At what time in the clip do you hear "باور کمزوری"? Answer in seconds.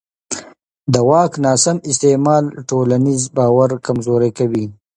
3.37-4.31